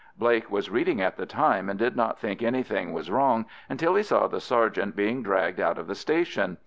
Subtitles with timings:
[0.17, 4.01] Blake was reading at the time, and did not think anything was wrong until he
[4.01, 6.57] saw the sergeant being dragged out of the station.